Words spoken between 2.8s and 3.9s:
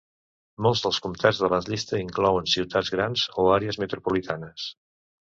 grans o àrees